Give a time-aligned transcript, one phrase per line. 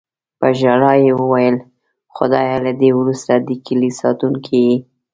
[0.39, 1.55] په ژړا یې وویل:
[2.15, 4.77] "خدایه، له دې وروسته د کیلي ساتونکی یې".